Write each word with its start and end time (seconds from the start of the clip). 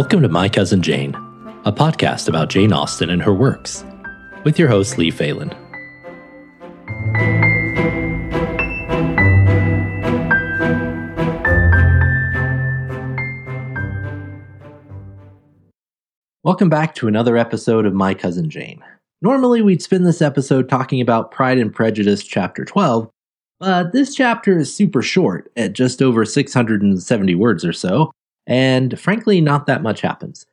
Welcome 0.00 0.22
to 0.22 0.30
My 0.30 0.48
Cousin 0.48 0.80
Jane, 0.80 1.14
a 1.66 1.72
podcast 1.72 2.26
about 2.26 2.48
Jane 2.48 2.72
Austen 2.72 3.10
and 3.10 3.20
her 3.20 3.34
works, 3.34 3.84
with 4.44 4.58
your 4.58 4.66
host, 4.66 4.96
Lee 4.96 5.10
Phelan. 5.10 5.50
Welcome 16.42 16.70
back 16.70 16.94
to 16.94 17.06
another 17.06 17.36
episode 17.36 17.84
of 17.84 17.92
My 17.92 18.14
Cousin 18.14 18.48
Jane. 18.48 18.82
Normally, 19.20 19.60
we'd 19.60 19.82
spend 19.82 20.06
this 20.06 20.22
episode 20.22 20.70
talking 20.70 21.02
about 21.02 21.30
Pride 21.30 21.58
and 21.58 21.74
Prejudice, 21.74 22.24
Chapter 22.24 22.64
12, 22.64 23.10
but 23.58 23.92
this 23.92 24.14
chapter 24.14 24.58
is 24.58 24.74
super 24.74 25.02
short, 25.02 25.52
at 25.56 25.74
just 25.74 26.00
over 26.00 26.24
670 26.24 27.34
words 27.34 27.66
or 27.66 27.74
so, 27.74 28.10
and 28.50 28.98
frankly, 28.98 29.40
not 29.40 29.66
that 29.66 29.82
much 29.82 30.00
happens. 30.00 30.44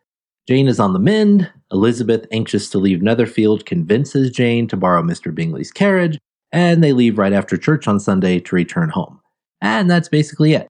Jane 0.47 0.67
is 0.67 0.79
on 0.79 0.93
the 0.93 0.99
mend. 0.99 1.51
Elizabeth, 1.71 2.25
anxious 2.31 2.69
to 2.69 2.77
leave 2.77 3.01
Netherfield, 3.01 3.65
convinces 3.65 4.31
Jane 4.31 4.67
to 4.69 4.77
borrow 4.77 5.01
Mr. 5.01 5.33
Bingley's 5.35 5.71
carriage, 5.71 6.17
and 6.53 6.81
they 6.81 6.93
leave 6.93 7.17
right 7.17 7.33
after 7.33 7.57
church 7.57 7.87
on 7.87 7.99
Sunday 7.99 8.39
to 8.39 8.55
return 8.55 8.89
home. 8.89 9.19
And 9.61 9.89
that's 9.89 10.07
basically 10.07 10.53
it. 10.53 10.67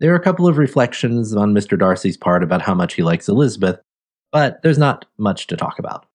There 0.00 0.12
are 0.12 0.16
a 0.16 0.22
couple 0.22 0.46
of 0.46 0.56
reflections 0.56 1.34
on 1.34 1.52
Mr. 1.52 1.76
Darcy's 1.76 2.16
part 2.16 2.44
about 2.44 2.62
how 2.62 2.74
much 2.74 2.94
he 2.94 3.02
likes 3.02 3.28
Elizabeth, 3.28 3.80
but 4.30 4.62
there's 4.62 4.78
not 4.78 5.04
much 5.18 5.48
to 5.48 5.56
talk 5.56 5.80
about. 5.80 6.06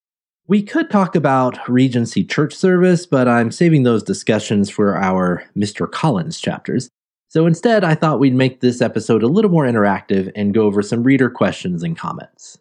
We 0.46 0.62
could 0.62 0.90
talk 0.90 1.14
about 1.14 1.58
Regency 1.68 2.24
church 2.24 2.54
service, 2.54 3.04
but 3.06 3.28
I'm 3.28 3.52
saving 3.52 3.82
those 3.82 4.02
discussions 4.02 4.70
for 4.70 4.96
our 4.96 5.44
Mr. 5.56 5.90
Collins 5.90 6.40
chapters. 6.40 6.88
So 7.28 7.46
instead, 7.46 7.84
I 7.84 7.94
thought 7.94 8.20
we'd 8.20 8.34
make 8.34 8.60
this 8.60 8.80
episode 8.80 9.22
a 9.22 9.28
little 9.28 9.50
more 9.50 9.64
interactive 9.64 10.30
and 10.36 10.54
go 10.54 10.62
over 10.62 10.82
some 10.82 11.02
reader 11.02 11.28
questions 11.28 11.82
and 11.82 11.96
comments. 11.96 12.58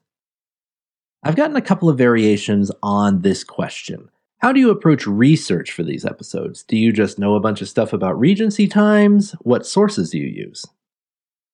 I've 1.23 1.35
gotten 1.35 1.55
a 1.55 1.61
couple 1.61 1.89
of 1.89 1.97
variations 1.97 2.71
on 2.81 3.21
this 3.21 3.43
question. 3.43 4.09
How 4.39 4.51
do 4.51 4.59
you 4.59 4.71
approach 4.71 5.07
research 5.07 5.71
for 5.71 5.83
these 5.83 6.05
episodes? 6.05 6.63
Do 6.63 6.75
you 6.75 6.91
just 6.91 7.17
know 7.17 7.35
a 7.35 7.39
bunch 7.39 7.61
of 7.61 7.69
stuff 7.69 7.93
about 7.93 8.19
Regency 8.19 8.67
times? 8.67 9.31
What 9.41 9.65
sources 9.65 10.09
do 10.09 10.17
you 10.17 10.27
use? 10.27 10.65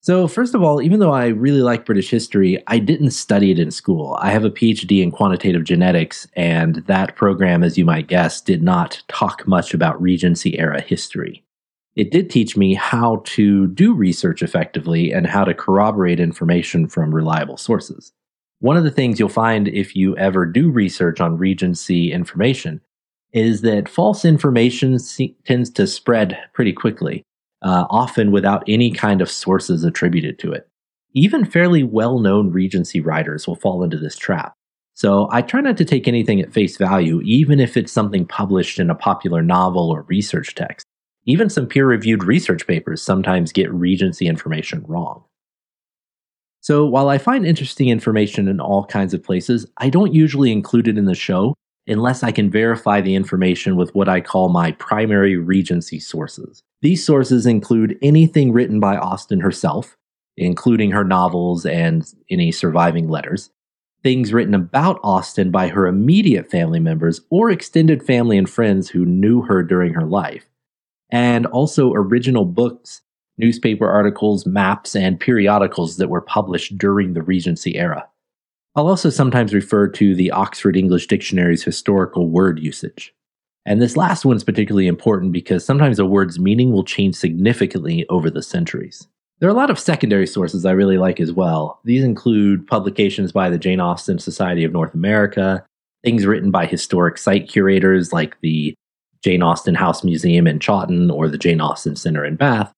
So, 0.02 0.28
first 0.28 0.56
of 0.56 0.64
all, 0.64 0.82
even 0.82 1.00
though 1.00 1.12
I 1.12 1.28
really 1.28 1.62
like 1.62 1.86
British 1.86 2.10
history, 2.10 2.64
I 2.68 2.80
didn't 2.80 3.12
study 3.12 3.52
it 3.52 3.60
in 3.60 3.70
school. 3.70 4.18
I 4.22 4.32
have 4.32 4.46
a 4.46 4.50
PhD 4.50 5.04
in 5.04 5.12
quantitative 5.12 5.66
genetics, 5.66 6.26
and 6.36 6.76
that 6.88 7.18
program, 7.18 7.64
as 7.64 7.78
you 7.78 7.84
might 7.84 8.08
guess, 8.08 8.40
did 8.40 8.64
not 8.64 9.04
talk 9.10 9.46
much 9.46 9.74
about 9.74 10.02
Regency 10.02 10.58
era 10.58 10.80
history 10.80 11.44
it 12.00 12.12
did 12.12 12.30
teach 12.30 12.56
me 12.56 12.76
how 12.76 13.22
to 13.26 13.68
do 13.68 13.94
research 13.94 14.42
effectively 14.42 15.12
and 15.12 15.28
how 15.28 15.44
to 15.44 15.54
corroborate 15.54 16.18
information 16.18 16.88
from 16.88 17.14
reliable 17.14 17.58
sources. 17.58 18.14
One 18.60 18.78
of 18.78 18.86
the 18.86 18.92
things 18.92 19.20
you'll 19.20 19.28
find 19.28 19.68
if 19.68 19.98
you 19.98 20.16
ever 20.16 20.46
do 20.46 20.72
research 20.72 21.20
on 21.20 21.38
Regency 21.38 22.14
information 22.14 22.80
is 23.34 23.64
that 23.64 23.90
false 23.90 24.24
information 24.24 24.98
se- 24.98 25.36
tends 25.44 25.70
to 25.72 25.86
spread 25.86 26.40
pretty 26.54 26.72
quickly, 26.72 27.22
uh, 27.64 27.86
often 27.90 28.32
without 28.32 28.64
any 28.66 28.92
kind 28.92 29.22
of 29.22 29.30
sources 29.30 29.84
attributed 29.84 30.40
to 30.40 30.54
it. 30.54 30.70
Even 31.14 31.44
fairly 31.44 31.84
well 31.84 32.20
known 32.20 32.50
Regency 32.50 33.02
writers 33.02 33.46
will 33.46 33.58
fall 33.58 33.84
into 33.84 33.98
this 33.98 34.16
trap. 34.16 34.54
So 34.94 35.28
I 35.34 35.42
try 35.42 35.60
not 35.60 35.76
to 35.76 35.86
take 35.86 36.08
anything 36.08 36.40
at 36.40 36.54
face 36.54 36.78
value, 36.78 37.20
even 37.26 37.60
if 37.60 37.76
it's 37.76 37.92
something 37.92 38.26
published 38.26 38.80
in 38.80 38.90
a 38.90 38.96
popular 38.96 39.42
novel 39.42 39.90
or 39.90 40.04
research 40.04 40.56
text. 40.56 40.86
Even 41.30 41.48
some 41.48 41.68
peer 41.68 41.86
reviewed 41.86 42.24
research 42.24 42.66
papers 42.66 43.04
sometimes 43.04 43.52
get 43.52 43.72
Regency 43.72 44.26
information 44.26 44.84
wrong. 44.88 45.26
So, 46.60 46.88
while 46.88 47.08
I 47.08 47.20
find 47.20 47.46
interesting 47.46 47.90
information 47.90 48.48
in 48.48 48.60
all 48.60 48.84
kinds 48.86 49.14
of 49.14 49.24
places, 49.24 49.68
I 49.78 49.92
don't 49.92 50.12
usually 50.12 50.52
include 50.52 50.88
it 50.88 50.98
in 50.98 51.06
the 51.06 51.14
show 51.14 51.54
unless 51.86 52.24
I 52.24 52.32
can 52.32 52.50
verify 52.50 53.00
the 53.00 53.14
information 53.14 53.76
with 53.76 53.94
what 53.94 54.10
I 54.10 54.22
call 54.22 54.50
my 54.50 54.72
primary 54.72 55.38
Regency 55.38 56.00
sources. 56.00 56.64
These 56.82 57.06
sources 57.06 57.46
include 57.46 58.00
anything 58.02 58.52
written 58.52 58.80
by 58.80 58.98
Austen 58.98 59.42
herself, 59.42 59.96
including 60.36 60.90
her 60.90 61.04
novels 61.04 61.64
and 61.64 62.12
any 62.32 62.52
surviving 62.52 63.08
letters, 63.08 63.52
things 64.02 64.34
written 64.34 64.56
about 64.56 65.00
Austen 65.04 65.52
by 65.52 65.68
her 65.68 65.86
immediate 65.86 66.50
family 66.50 66.80
members 66.80 67.22
or 67.30 67.52
extended 67.52 68.02
family 68.04 68.36
and 68.36 68.50
friends 68.50 68.90
who 68.90 69.06
knew 69.06 69.44
her 69.44 69.62
during 69.62 69.94
her 69.94 70.08
life, 70.08 70.50
and 71.10 71.46
also 71.48 71.94
original 71.94 72.46
books, 72.46 73.02
newspaper 73.38 73.90
articles, 73.90 74.46
maps, 74.46 74.96
and 74.96 75.20
periodicals 75.20 75.98
that 75.98 76.10
were 76.10 76.22
published 76.22 76.78
during 76.78 77.14
the 77.14 77.22
Regency 77.22 77.76
era. 77.76 78.08
I'll 78.76 78.88
also 78.88 79.10
sometimes 79.10 79.54
refer 79.54 79.88
to 79.90 80.16
the 80.16 80.32
Oxford 80.32 80.78
English 80.78 81.08
Dictionary's 81.08 81.64
historical 81.64 82.30
word 82.30 82.60
usage. 82.60 83.14
And 83.66 83.82
this 83.82 83.98
last 83.98 84.26
one's 84.26 84.44
particularly 84.44 84.88
important 84.88 85.32
because 85.32 85.66
sometimes 85.66 86.00
a 86.00 86.06
word's 86.06 86.40
meaning 86.40 86.72
will 86.72 86.84
change 86.84 87.16
significantly 87.16 88.06
over 88.10 88.30
the 88.30 88.42
centuries. 88.42 89.08
There 89.40 89.50
are 89.50 89.54
a 89.54 89.56
lot 89.56 89.70
of 89.70 89.80
secondary 89.80 90.28
sources 90.28 90.66
I 90.66 90.72
really 90.72 90.98
like 90.98 91.20
as 91.20 91.32
well. 91.32 91.80
These 91.86 92.04
include 92.04 92.68
publications 92.68 93.32
by 93.32 93.50
the 93.50 93.58
Jane 93.58 93.80
Austen 93.80 94.20
Society 94.20 94.64
of 94.64 94.72
North 94.72 94.94
America, 94.94 95.66
things 96.04 96.26
written 96.26 96.52
by 96.52 96.66
historic 96.66 97.18
site 97.18 97.48
curators 97.48 98.12
like 98.12 98.40
the 98.42 98.74
Jane 99.24 99.44
Austen 99.44 99.76
House 99.76 100.04
Museum 100.04 100.48
in 100.48 100.60
Chawton 100.60 101.12
or 101.12 101.28
the 101.28 101.38
Jane 101.38 101.62
Austen 101.62 101.96
Center 101.96 102.24
in 102.26 102.36
Bath, 102.36 102.72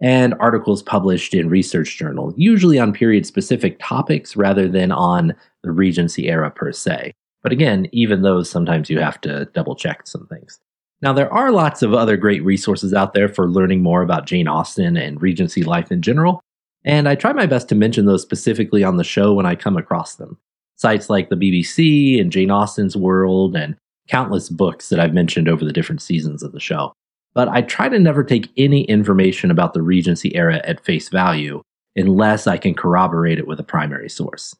and 0.00 0.34
articles 0.38 0.82
published 0.82 1.34
in 1.34 1.48
research 1.48 1.96
journals, 1.96 2.34
usually 2.36 2.78
on 2.78 2.92
period 2.92 3.26
specific 3.26 3.78
topics 3.80 4.36
rather 4.36 4.68
than 4.68 4.92
on 4.92 5.34
the 5.62 5.72
Regency 5.72 6.28
era 6.28 6.50
per 6.50 6.72
se. 6.72 7.12
But 7.42 7.52
again, 7.52 7.88
even 7.92 8.22
those 8.22 8.50
sometimes 8.50 8.90
you 8.90 9.00
have 9.00 9.20
to 9.22 9.46
double 9.54 9.74
check 9.74 10.06
some 10.06 10.26
things. 10.26 10.60
Now, 11.00 11.12
there 11.12 11.32
are 11.32 11.52
lots 11.52 11.82
of 11.82 11.94
other 11.94 12.16
great 12.16 12.44
resources 12.44 12.92
out 12.92 13.14
there 13.14 13.28
for 13.28 13.48
learning 13.48 13.82
more 13.82 14.02
about 14.02 14.26
Jane 14.26 14.48
Austen 14.48 14.96
and 14.96 15.22
Regency 15.22 15.62
life 15.62 15.92
in 15.92 16.02
general, 16.02 16.40
and 16.84 17.08
I 17.08 17.14
try 17.14 17.32
my 17.32 17.46
best 17.46 17.68
to 17.68 17.74
mention 17.74 18.06
those 18.06 18.22
specifically 18.22 18.82
on 18.82 18.96
the 18.96 19.04
show 19.04 19.34
when 19.34 19.46
I 19.46 19.54
come 19.54 19.76
across 19.76 20.16
them. 20.16 20.38
Sites 20.76 21.10
like 21.10 21.28
the 21.28 21.36
BBC 21.36 22.20
and 22.20 22.32
Jane 22.32 22.50
Austen's 22.50 22.96
World 22.96 23.56
and 23.56 23.76
countless 24.08 24.48
books 24.48 24.88
that 24.88 25.00
I've 25.00 25.14
mentioned 25.14 25.48
over 25.48 25.64
the 25.64 25.72
different 25.72 26.02
seasons 26.02 26.42
of 26.42 26.52
the 26.52 26.60
show. 26.60 26.92
But 27.34 27.48
I 27.48 27.62
try 27.62 27.88
to 27.88 27.98
never 27.98 28.24
take 28.24 28.50
any 28.56 28.84
information 28.84 29.50
about 29.50 29.74
the 29.74 29.82
Regency 29.82 30.34
era 30.34 30.60
at 30.64 30.84
face 30.84 31.08
value 31.08 31.62
unless 31.94 32.46
I 32.46 32.56
can 32.56 32.74
corroborate 32.74 33.38
it 33.38 33.46
with 33.46 33.60
a 33.60 33.64
primary 33.64 34.08
source. 34.08 34.54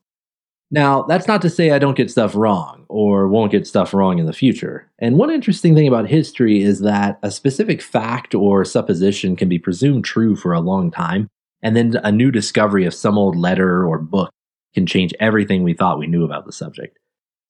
Now, 0.70 1.02
that's 1.02 1.26
not 1.26 1.40
to 1.42 1.50
say 1.50 1.70
I 1.70 1.78
don't 1.78 1.96
get 1.96 2.10
stuff 2.10 2.34
wrong 2.34 2.84
or 2.88 3.26
won't 3.28 3.52
get 3.52 3.66
stuff 3.66 3.94
wrong 3.94 4.18
in 4.18 4.26
the 4.26 4.34
future. 4.34 4.86
And 4.98 5.16
one 5.16 5.30
interesting 5.30 5.74
thing 5.74 5.88
about 5.88 6.08
history 6.08 6.62
is 6.62 6.80
that 6.80 7.18
a 7.22 7.30
specific 7.30 7.80
fact 7.80 8.34
or 8.34 8.64
supposition 8.66 9.34
can 9.34 9.48
be 9.48 9.58
presumed 9.58 10.04
true 10.04 10.36
for 10.36 10.52
a 10.52 10.60
long 10.60 10.90
time, 10.90 11.28
and 11.62 11.74
then 11.74 11.98
a 12.04 12.12
new 12.12 12.30
discovery 12.30 12.84
of 12.84 12.92
some 12.92 13.16
old 13.16 13.34
letter 13.34 13.86
or 13.86 13.98
book 13.98 14.30
can 14.74 14.84
change 14.84 15.14
everything 15.20 15.62
we 15.62 15.72
thought 15.72 15.98
we 15.98 16.06
knew 16.06 16.24
about 16.24 16.44
the 16.44 16.52
subject. 16.52 16.98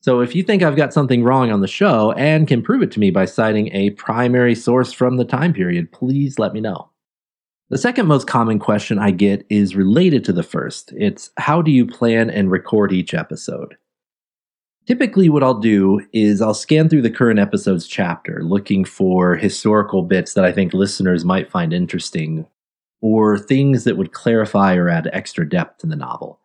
So 0.00 0.20
if 0.20 0.34
you 0.34 0.42
think 0.42 0.62
I've 0.62 0.76
got 0.76 0.92
something 0.92 1.24
wrong 1.24 1.50
on 1.50 1.60
the 1.60 1.66
show 1.66 2.12
and 2.12 2.46
can 2.46 2.62
prove 2.62 2.82
it 2.82 2.92
to 2.92 3.00
me 3.00 3.10
by 3.10 3.24
citing 3.24 3.74
a 3.74 3.90
primary 3.90 4.54
source 4.54 4.92
from 4.92 5.16
the 5.16 5.24
time 5.24 5.52
period, 5.52 5.90
please 5.90 6.38
let 6.38 6.52
me 6.52 6.60
know. 6.60 6.90
The 7.70 7.78
second 7.78 8.06
most 8.06 8.26
common 8.26 8.58
question 8.58 8.98
I 8.98 9.10
get 9.10 9.44
is 9.50 9.76
related 9.76 10.24
to 10.24 10.32
the 10.32 10.42
first. 10.42 10.92
It's 10.96 11.30
how 11.36 11.60
do 11.60 11.70
you 11.70 11.84
plan 11.84 12.30
and 12.30 12.50
record 12.50 12.92
each 12.92 13.12
episode? 13.12 13.76
Typically, 14.86 15.28
what 15.28 15.42
I'll 15.42 15.60
do 15.60 16.00
is 16.14 16.40
I'll 16.40 16.54
scan 16.54 16.88
through 16.88 17.02
the 17.02 17.10
current 17.10 17.38
episode's 17.38 17.86
chapter 17.86 18.42
looking 18.42 18.86
for 18.86 19.36
historical 19.36 20.02
bits 20.02 20.32
that 20.32 20.46
I 20.46 20.52
think 20.52 20.72
listeners 20.72 21.26
might 21.26 21.50
find 21.50 21.74
interesting 21.74 22.46
or 23.02 23.38
things 23.38 23.84
that 23.84 23.98
would 23.98 24.12
clarify 24.12 24.76
or 24.76 24.88
add 24.88 25.10
extra 25.12 25.46
depth 25.46 25.80
to 25.80 25.86
the 25.86 25.94
novel. 25.94 26.40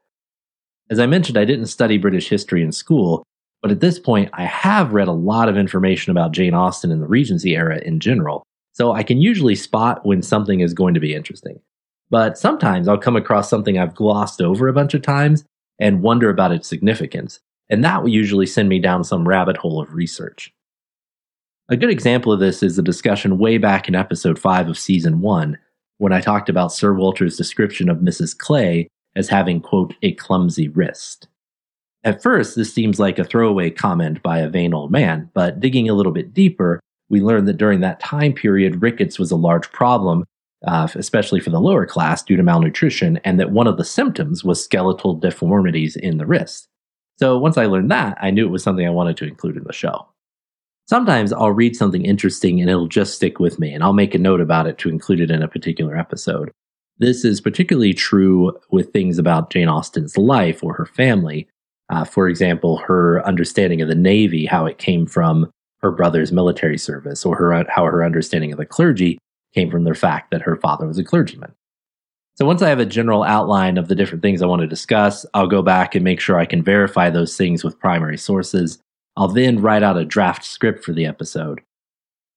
As 0.89 0.99
I 0.99 1.05
mentioned, 1.05 1.37
I 1.37 1.45
didn't 1.45 1.67
study 1.67 1.97
British 1.97 2.27
history 2.27 2.61
in 2.61 2.73
school, 2.73 3.23
but 3.63 3.71
at 3.71 3.79
this 3.79 3.97
point, 3.97 4.29
I 4.33 4.43
have 4.43 4.93
read 4.93 5.07
a 5.07 5.13
lot 5.13 5.47
of 5.47 5.57
information 5.57 6.11
about 6.11 6.33
Jane 6.33 6.53
Austen 6.53 6.91
and 6.91 7.01
the 7.01 7.07
Regency 7.07 7.55
era 7.55 7.79
in 7.79 8.01
general, 8.01 8.43
so 8.73 8.91
I 8.91 9.03
can 9.03 9.21
usually 9.21 9.55
spot 9.55 10.05
when 10.05 10.21
something 10.21 10.59
is 10.59 10.73
going 10.73 10.93
to 10.95 10.99
be 10.99 11.15
interesting. 11.15 11.61
But 12.09 12.37
sometimes 12.37 12.89
I'll 12.89 12.97
come 12.97 13.15
across 13.15 13.49
something 13.49 13.79
I've 13.79 13.95
glossed 13.95 14.41
over 14.41 14.67
a 14.67 14.73
bunch 14.73 14.93
of 14.93 15.01
times 15.01 15.45
and 15.79 16.01
wonder 16.01 16.29
about 16.29 16.51
its 16.51 16.67
significance, 16.67 17.39
and 17.69 17.85
that 17.85 18.01
will 18.01 18.09
usually 18.09 18.45
send 18.45 18.67
me 18.67 18.79
down 18.79 19.05
some 19.05 19.25
rabbit 19.25 19.55
hole 19.55 19.81
of 19.81 19.93
research. 19.93 20.53
A 21.69 21.77
good 21.77 21.89
example 21.89 22.33
of 22.33 22.41
this 22.41 22.63
is 22.63 22.75
the 22.75 22.81
discussion 22.81 23.37
way 23.37 23.57
back 23.57 23.87
in 23.87 23.95
episode 23.95 24.37
5 24.37 24.67
of 24.67 24.77
season 24.77 25.21
1, 25.21 25.57
when 25.99 26.11
I 26.11 26.19
talked 26.19 26.49
about 26.49 26.73
Sir 26.73 26.93
Walter's 26.93 27.37
description 27.37 27.87
of 27.87 27.99
Mrs. 27.99 28.37
Clay 28.37 28.89
as 29.15 29.29
having, 29.29 29.61
quote, 29.61 29.95
a 30.01 30.11
clumsy 30.15 30.67
wrist. 30.67 31.29
At 32.03 32.21
first, 32.21 32.55
this 32.55 32.73
seems 32.73 32.99
like 32.99 33.17
a 33.17 33.23
throwaway 33.23 33.69
comment 33.69 34.21
by 34.21 34.39
a 34.39 34.49
vain 34.49 34.73
old 34.73 34.91
man, 34.91 35.29
but 35.33 35.59
digging 35.59 35.89
a 35.89 35.93
little 35.93 36.11
bit 36.11 36.33
deeper, 36.33 36.79
we 37.09 37.21
learn 37.21 37.45
that 37.45 37.57
during 37.57 37.79
that 37.79 37.99
time 37.99 38.33
period, 38.33 38.81
rickets 38.81 39.17
was 39.17 39.31
a 39.31 39.37
large 39.37 39.71
problem, 39.71 40.25
uh, 40.67 40.87
especially 40.95 41.39
for 41.39 41.49
the 41.49 41.61
lower 41.61 41.85
class 41.85 42.21
due 42.21 42.35
to 42.35 42.43
malnutrition, 42.43 43.17
and 43.23 43.39
that 43.39 43.51
one 43.51 43.67
of 43.67 43.77
the 43.77 43.85
symptoms 43.85 44.43
was 44.43 44.63
skeletal 44.63 45.13
deformities 45.13 45.95
in 45.95 46.17
the 46.17 46.25
wrist. 46.25 46.67
So 47.19 47.37
once 47.37 47.57
I 47.57 47.67
learned 47.67 47.91
that, 47.91 48.17
I 48.19 48.31
knew 48.31 48.45
it 48.45 48.51
was 48.51 48.63
something 48.63 48.85
I 48.85 48.91
wanted 48.91 49.15
to 49.17 49.27
include 49.27 49.55
in 49.55 49.63
the 49.63 49.73
show. 49.73 50.07
Sometimes 50.89 51.31
I'll 51.31 51.51
read 51.51 51.75
something 51.75 52.03
interesting 52.03 52.59
and 52.59 52.69
it'll 52.69 52.87
just 52.87 53.15
stick 53.15 53.39
with 53.39 53.59
me, 53.59 53.73
and 53.73 53.81
I'll 53.81 53.93
make 53.93 54.13
a 54.13 54.19
note 54.19 54.41
about 54.41 54.67
it 54.67 54.77
to 54.79 54.89
include 54.89 55.21
it 55.21 55.31
in 55.31 55.41
a 55.41 55.47
particular 55.47 55.97
episode. 55.97 56.51
This 56.97 57.23
is 57.23 57.39
particularly 57.39 57.93
true 57.93 58.59
with 58.71 58.91
things 58.91 59.17
about 59.17 59.51
Jane 59.51 59.69
Austen's 59.69 60.17
life 60.17 60.63
or 60.63 60.73
her 60.73 60.85
family. 60.85 61.47
Uh, 61.93 62.03
for 62.03 62.27
example, 62.27 62.77
her 62.77 63.23
understanding 63.23 63.79
of 63.79 63.87
the 63.87 63.93
Navy, 63.93 64.47
how 64.47 64.65
it 64.65 64.79
came 64.79 65.05
from 65.05 65.47
her 65.83 65.91
brother's 65.91 66.31
military 66.31 66.77
service, 66.79 67.23
or 67.23 67.35
her, 67.35 67.63
how 67.69 67.85
her 67.85 68.03
understanding 68.03 68.51
of 68.51 68.57
the 68.57 68.65
clergy 68.65 69.19
came 69.53 69.69
from 69.69 69.83
the 69.83 69.93
fact 69.93 70.31
that 70.31 70.41
her 70.41 70.55
father 70.55 70.87
was 70.87 70.97
a 70.97 71.03
clergyman. 71.03 71.53
So 72.35 72.47
once 72.47 72.63
I 72.63 72.69
have 72.69 72.79
a 72.79 72.85
general 72.85 73.21
outline 73.21 73.77
of 73.77 73.89
the 73.89 73.95
different 73.95 74.23
things 74.23 74.41
I 74.41 74.47
want 74.47 74.63
to 74.63 74.67
discuss, 74.67 75.23
I'll 75.35 75.45
go 75.45 75.61
back 75.61 75.93
and 75.93 76.03
make 76.03 76.19
sure 76.19 76.39
I 76.39 76.47
can 76.47 76.63
verify 76.63 77.11
those 77.11 77.37
things 77.37 77.63
with 77.63 77.79
primary 77.79 78.17
sources. 78.17 78.79
I'll 79.15 79.27
then 79.27 79.61
write 79.61 79.83
out 79.83 79.95
a 79.95 80.03
draft 80.03 80.43
script 80.43 80.83
for 80.83 80.93
the 80.93 81.05
episode. 81.05 81.61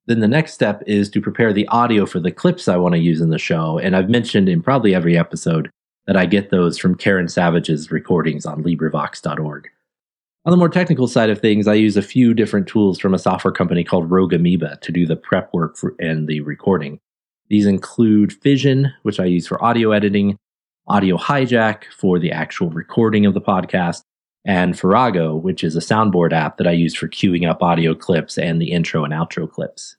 Then 0.04 0.20
the 0.20 0.28
next 0.28 0.52
step 0.52 0.82
is 0.86 1.08
to 1.10 1.22
prepare 1.22 1.54
the 1.54 1.66
audio 1.68 2.04
for 2.04 2.20
the 2.20 2.30
clips 2.30 2.68
I 2.68 2.76
want 2.76 2.94
to 2.94 3.00
use 3.00 3.22
in 3.22 3.30
the 3.30 3.38
show. 3.38 3.78
And 3.78 3.96
I've 3.96 4.10
mentioned 4.10 4.50
in 4.50 4.62
probably 4.62 4.94
every 4.94 5.16
episode 5.16 5.70
that 6.06 6.16
I 6.16 6.26
get 6.26 6.50
those 6.50 6.78
from 6.78 6.94
Karen 6.94 7.28
Savage's 7.28 7.90
recordings 7.90 8.46
on 8.46 8.62
LibriVox.org. 8.62 9.68
On 10.44 10.50
the 10.52 10.56
more 10.56 10.68
technical 10.68 11.08
side 11.08 11.30
of 11.30 11.40
things, 11.40 11.66
I 11.66 11.74
use 11.74 11.96
a 11.96 12.02
few 12.02 12.32
different 12.32 12.68
tools 12.68 13.00
from 13.00 13.14
a 13.14 13.18
software 13.18 13.52
company 13.52 13.82
called 13.82 14.10
Rogue 14.10 14.32
Amoeba 14.32 14.78
to 14.80 14.92
do 14.92 15.04
the 15.04 15.16
prep 15.16 15.52
work 15.52 15.76
for, 15.76 15.96
and 15.98 16.28
the 16.28 16.40
recording. 16.40 17.00
These 17.48 17.66
include 17.66 18.32
Fission, 18.32 18.92
which 19.02 19.18
I 19.18 19.24
use 19.24 19.48
for 19.48 19.62
audio 19.62 19.90
editing, 19.90 20.36
Audio 20.88 21.16
Hijack 21.16 21.84
for 21.96 22.20
the 22.20 22.30
actual 22.30 22.70
recording 22.70 23.26
of 23.26 23.34
the 23.34 23.40
podcast, 23.40 24.02
and 24.44 24.78
Farrago, 24.78 25.34
which 25.34 25.64
is 25.64 25.74
a 25.74 25.80
soundboard 25.80 26.32
app 26.32 26.58
that 26.58 26.68
I 26.68 26.72
use 26.72 26.94
for 26.94 27.08
queuing 27.08 27.48
up 27.48 27.60
audio 27.60 27.96
clips 27.96 28.38
and 28.38 28.62
the 28.62 28.70
intro 28.70 29.04
and 29.04 29.12
outro 29.12 29.50
clips. 29.50 29.96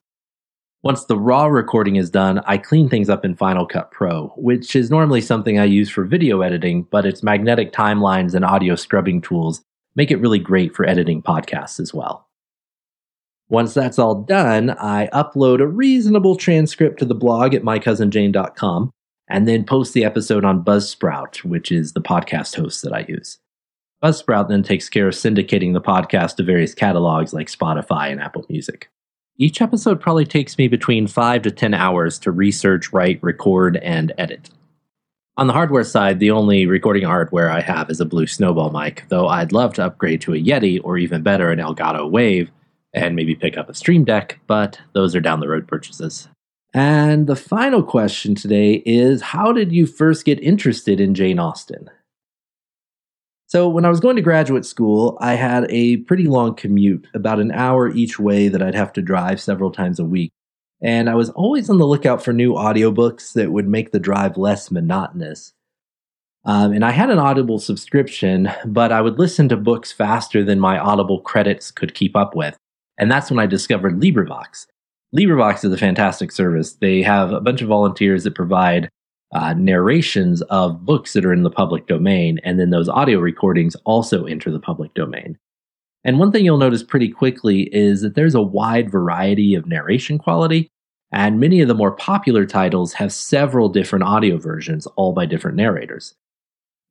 Once 0.87 1.03
the 1.03 1.19
raw 1.19 1.47
recording 1.47 1.97
is 1.97 2.09
done, 2.09 2.39
I 2.45 2.57
clean 2.57 2.87
things 2.87 3.09
up 3.09 3.25
in 3.25 3.35
Final 3.35 3.65
Cut 3.65 3.91
Pro, 3.91 4.27
which 4.37 4.73
is 4.73 4.89
normally 4.89 5.19
something 5.19 5.59
I 5.59 5.65
use 5.65 5.89
for 5.89 6.05
video 6.05 6.39
editing, 6.39 6.83
but 6.83 7.05
its 7.05 7.21
magnetic 7.21 7.73
timelines 7.73 8.33
and 8.33 8.45
audio 8.45 8.73
scrubbing 8.75 9.19
tools 9.19 9.61
make 9.95 10.11
it 10.11 10.21
really 10.21 10.39
great 10.39 10.73
for 10.73 10.87
editing 10.87 11.21
podcasts 11.21 11.81
as 11.81 11.93
well. 11.93 12.29
Once 13.49 13.73
that's 13.73 13.99
all 13.99 14.15
done, 14.15 14.69
I 14.79 15.09
upload 15.11 15.59
a 15.59 15.67
reasonable 15.67 16.37
transcript 16.37 16.99
to 16.99 17.05
the 17.05 17.13
blog 17.13 17.53
at 17.53 17.63
mycousinjane.com 17.63 18.89
and 19.27 19.45
then 19.45 19.65
post 19.65 19.93
the 19.93 20.05
episode 20.05 20.45
on 20.45 20.63
Buzzsprout, 20.63 21.43
which 21.43 21.69
is 21.69 21.91
the 21.91 22.01
podcast 22.01 22.55
host 22.55 22.81
that 22.83 22.93
I 22.93 23.03
use. 23.09 23.39
Buzzsprout 24.01 24.47
then 24.47 24.63
takes 24.63 24.87
care 24.87 25.09
of 25.09 25.15
syndicating 25.15 25.73
the 25.73 25.81
podcast 25.81 26.37
to 26.37 26.43
various 26.43 26.73
catalogs 26.73 27.33
like 27.33 27.47
Spotify 27.47 28.09
and 28.09 28.21
Apple 28.21 28.45
Music. 28.47 28.87
Each 29.39 29.61
episode 29.61 30.01
probably 30.01 30.25
takes 30.25 30.57
me 30.57 30.67
between 30.67 31.05
5 31.05 31.43
to 31.43 31.51
10 31.51 31.75
hours 31.75 32.17
to 32.19 32.31
research, 32.31 32.91
write, 32.91 33.19
record, 33.21 33.77
and 33.77 34.11
edit. 34.17 34.49
On 35.37 35.45
the 35.45 35.53
hardware 35.53 35.83
side, 35.83 36.19
the 36.19 36.31
only 36.31 36.65
recording 36.65 37.03
hardware 37.03 37.51
I 37.51 37.61
have 37.61 37.91
is 37.91 38.01
a 38.01 38.05
Blue 38.05 38.25
Snowball 38.25 38.71
mic, 38.71 39.05
though 39.09 39.27
I'd 39.27 39.51
love 39.51 39.75
to 39.75 39.85
upgrade 39.85 40.21
to 40.21 40.33
a 40.33 40.43
Yeti 40.43 40.81
or 40.83 40.97
even 40.97 41.21
better, 41.21 41.51
an 41.51 41.59
Elgato 41.59 42.09
Wave, 42.09 42.49
and 42.93 43.15
maybe 43.15 43.35
pick 43.35 43.57
up 43.57 43.69
a 43.69 43.75
Stream 43.75 44.03
Deck, 44.03 44.39
but 44.47 44.81
those 44.93 45.15
are 45.15 45.21
down 45.21 45.39
the 45.39 45.47
road 45.47 45.67
purchases. 45.67 46.27
And 46.73 47.27
the 47.27 47.35
final 47.35 47.83
question 47.83 48.33
today 48.33 48.81
is 48.87 49.21
How 49.21 49.51
did 49.51 49.71
you 49.71 49.85
first 49.85 50.25
get 50.25 50.39
interested 50.39 50.99
in 50.99 51.13
Jane 51.13 51.37
Austen? 51.37 51.91
So, 53.47 53.67
when 53.69 53.85
I 53.85 53.89
was 53.89 53.99
going 53.99 54.17
to 54.17 54.21
graduate 54.21 54.65
school, 54.65 55.17
I 55.21 55.35
had 55.35 55.65
a 55.69 55.97
pretty 55.97 56.27
long 56.27 56.53
commute, 56.55 57.07
about 57.13 57.39
an 57.39 57.51
hour 57.51 57.89
each 57.89 58.19
way 58.19 58.49
that 58.49 58.61
I'd 58.61 58.75
have 58.75 58.93
to 58.93 59.01
drive 59.01 59.41
several 59.41 59.71
times 59.71 59.99
a 59.99 60.05
week 60.05 60.31
and 60.81 61.09
I 61.09 61.15
was 61.15 61.29
always 61.31 61.69
on 61.69 61.79
the 61.79 61.87
lookout 61.87 62.23
for 62.23 62.33
new 62.33 62.53
audiobooks 62.53 63.33
that 63.33 63.51
would 63.51 63.67
make 63.67 63.91
the 63.91 63.99
drive 63.99 64.37
less 64.37 64.69
monotonous. 64.69 65.53
Um, 66.45 66.71
and 66.71 66.85
I 66.85 66.91
had 66.91 67.09
an 67.09 67.19
Audible 67.19 67.59
subscription, 67.59 68.49
but 68.65 68.91
I 68.91 69.01
would 69.01 69.19
listen 69.19 69.49
to 69.49 69.57
books 69.57 69.91
faster 69.91 70.43
than 70.43 70.59
my 70.59 70.77
Audible 70.77 71.19
credits 71.21 71.71
could 71.71 71.93
keep 71.93 72.15
up 72.15 72.35
with. 72.35 72.55
And 72.97 73.11
that's 73.11 73.29
when 73.29 73.39
I 73.39 73.47
discovered 73.47 73.99
LibriVox. 73.99 74.67
LibriVox 75.15 75.65
is 75.65 75.71
a 75.71 75.77
fantastic 75.77 76.31
service. 76.31 76.73
They 76.75 77.01
have 77.01 77.31
a 77.31 77.41
bunch 77.41 77.61
of 77.61 77.67
volunteers 77.67 78.23
that 78.23 78.35
provide 78.35 78.89
uh, 79.31 79.53
narrations 79.53 80.41
of 80.43 80.85
books 80.85 81.13
that 81.13 81.25
are 81.25 81.33
in 81.33 81.43
the 81.43 81.49
public 81.49 81.87
domain, 81.87 82.39
and 82.43 82.59
then 82.59 82.69
those 82.69 82.89
audio 82.89 83.19
recordings 83.19 83.75
also 83.83 84.25
enter 84.25 84.51
the 84.51 84.59
public 84.59 84.93
domain. 84.93 85.37
And 86.03 86.19
one 86.19 86.31
thing 86.31 86.45
you'll 86.45 86.57
notice 86.57 86.83
pretty 86.83 87.09
quickly 87.09 87.63
is 87.73 88.01
that 88.01 88.15
there's 88.15 88.35
a 88.35 88.41
wide 88.41 88.89
variety 88.89 89.55
of 89.55 89.67
narration 89.67 90.17
quality, 90.17 90.69
and 91.11 91.39
many 91.39 91.61
of 91.61 91.67
the 91.67 91.73
more 91.75 91.91
popular 91.91 92.45
titles 92.45 92.93
have 92.93 93.11
several 93.11 93.69
different 93.69 94.03
audio 94.03 94.37
versions, 94.37 94.87
all 94.95 95.13
by 95.13 95.25
different 95.25 95.57
narrators. 95.57 96.15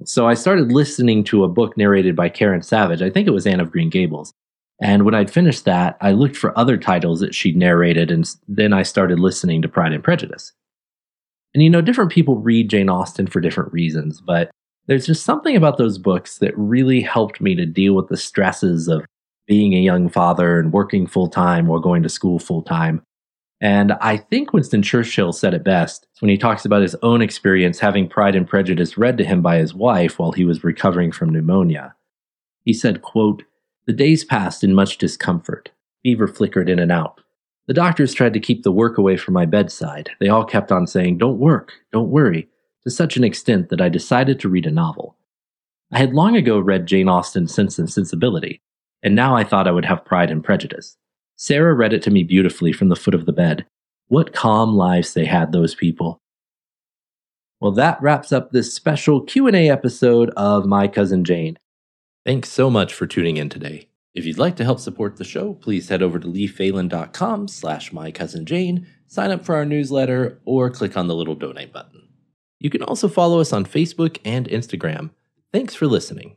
So 0.04 0.26
I 0.26 0.34
started 0.34 0.72
listening 0.72 1.24
to 1.24 1.44
a 1.44 1.48
book 1.48 1.76
narrated 1.78 2.14
by 2.14 2.28
Karen 2.28 2.62
Savage. 2.62 3.00
I 3.00 3.08
think 3.08 3.26
it 3.26 3.32
was 3.32 3.46
Anne 3.46 3.60
of 3.60 3.70
Green 3.70 3.88
Gables. 3.88 4.34
And 4.82 5.06
when 5.06 5.14
I'd 5.14 5.30
finished 5.30 5.64
that, 5.64 5.96
I 6.02 6.12
looked 6.12 6.36
for 6.36 6.58
other 6.58 6.76
titles 6.76 7.20
that 7.20 7.34
she'd 7.34 7.56
narrated, 7.56 8.10
and 8.10 8.28
then 8.46 8.74
I 8.74 8.82
started 8.82 9.18
listening 9.18 9.62
to 9.62 9.68
Pride 9.68 9.92
and 9.92 10.04
Prejudice. 10.04 10.52
And 11.56 11.62
you 11.62 11.70
know, 11.70 11.80
different 11.80 12.12
people 12.12 12.36
read 12.36 12.68
Jane 12.68 12.90
Austen 12.90 13.26
for 13.26 13.40
different 13.40 13.72
reasons, 13.72 14.20
but 14.20 14.50
there's 14.88 15.06
just 15.06 15.24
something 15.24 15.56
about 15.56 15.78
those 15.78 15.96
books 15.96 16.36
that 16.40 16.52
really 16.54 17.00
helped 17.00 17.40
me 17.40 17.54
to 17.54 17.64
deal 17.64 17.94
with 17.94 18.08
the 18.08 18.16
stresses 18.18 18.88
of 18.88 19.06
being 19.46 19.72
a 19.72 19.80
young 19.80 20.10
father 20.10 20.60
and 20.60 20.70
working 20.70 21.06
full 21.06 21.28
time 21.28 21.70
or 21.70 21.80
going 21.80 22.02
to 22.02 22.10
school 22.10 22.38
full 22.38 22.60
time. 22.60 23.00
And 23.58 23.92
I 24.02 24.18
think 24.18 24.52
Winston 24.52 24.82
Churchill 24.82 25.32
said 25.32 25.54
it 25.54 25.64
best 25.64 26.06
when 26.20 26.28
he 26.28 26.36
talks 26.36 26.66
about 26.66 26.82
his 26.82 26.94
own 26.96 27.22
experience 27.22 27.78
having 27.78 28.06
Pride 28.06 28.36
and 28.36 28.46
Prejudice 28.46 28.98
read 28.98 29.16
to 29.16 29.24
him 29.24 29.40
by 29.40 29.56
his 29.56 29.72
wife 29.72 30.18
while 30.18 30.32
he 30.32 30.44
was 30.44 30.62
recovering 30.62 31.10
from 31.10 31.30
pneumonia. 31.30 31.94
He 32.66 32.74
said, 32.74 33.00
quote, 33.00 33.44
The 33.86 33.94
days 33.94 34.26
passed 34.26 34.62
in 34.62 34.74
much 34.74 34.98
discomfort. 34.98 35.70
Fever 36.02 36.28
flickered 36.28 36.68
in 36.68 36.78
and 36.78 36.92
out. 36.92 37.22
The 37.66 37.75
doctors 37.75 38.14
tried 38.14 38.32
to 38.35 38.40
keep 38.40 38.62
the 38.62 38.73
work 38.73 38.96
away 38.96 39.16
from 39.16 39.35
my 39.35 39.44
bedside. 39.44 40.11
They 40.20 40.28
all 40.28 40.44
kept 40.44 40.70
on 40.70 40.87
saying, 40.87 41.18
Don't 41.18 41.38
work, 41.38 41.73
don't 41.92 42.11
worry 42.11 42.49
to 42.85 42.90
such 42.90 43.16
an 43.16 43.25
extent 43.25 43.68
that 43.68 43.80
I 43.80 43.88
decided 43.88 44.38
to 44.40 44.49
read 44.49 44.66
a 44.66 44.70
novel. 44.70 45.16
I 45.90 45.99
had 45.99 46.14
long 46.14 46.37
ago 46.37 46.61
read 46.61 46.87
Jane 46.87 47.08
Austen's 47.08 47.52
Sense 47.52 47.78
and 47.78 47.90
Sensibility, 47.90 48.61
and 49.02 49.14
now 49.14 49.37
I 49.37 49.42
thought 49.42 49.66
I 49.66 49.73
would 49.73 49.85
have 49.85 50.04
Pride 50.04 50.30
and 50.30 50.42
Prejudice. 50.42 50.96
Sarah 51.37 51.75
read 51.75 51.92
it 51.92 52.02
to 52.02 52.11
me 52.11 52.23
beautifully 52.23 52.73
from 52.73 52.88
the 52.88 52.96
foot 52.96 53.14
of 53.14 53.26
the 53.26 53.32
bed. 53.32 53.66
What 54.08 54.32
calm 54.32 54.76
lives 54.76 55.14
they 55.14 55.25
had, 55.25 55.50
those 55.50 55.75
people. 55.75 56.20
Well, 57.61 57.73
that 57.73 58.00
wraps 58.00 58.32
up 58.32 58.52
this 58.52 58.73
special 58.73 59.20
Q&A 59.20 59.68
episode 59.68 60.30
of 60.37 60.64
My 60.64 60.87
Cousin 60.87 61.25
Jane. 61.25 61.58
Thanks 62.25 62.50
so 62.50 62.70
much 62.70 62.94
for 62.94 63.06
tuning 63.06 63.37
in 63.37 63.49
today. 63.49 63.88
If 64.16 64.25
you'd 64.25 64.38
like 64.38 64.56
to 64.56 64.64
help 64.64 64.80
support 64.80 65.18
the 65.18 65.25
show, 65.25 65.52
please 65.52 65.90
head 65.90 66.02
over 66.02 66.18
to 66.18 66.26
leephalen.com 66.26 67.49
slash 67.49 67.90
mycousinjane, 67.90 68.87
sign 69.06 69.30
up 69.30 69.44
for 69.44 69.54
our 69.54 69.66
newsletter, 69.66 70.40
or 70.46 70.70
click 70.70 70.96
on 70.96 71.06
the 71.06 71.14
little 71.14 71.35
donate 71.35 71.70
button. 71.70 72.08
You 72.58 72.70
can 72.70 72.82
also 72.82 73.08
follow 73.08 73.40
us 73.40 73.52
on 73.52 73.66
Facebook 73.66 74.16
and 74.25 74.49
Instagram. 74.49 75.11
Thanks 75.52 75.75
for 75.75 75.87
listening. 75.87 76.37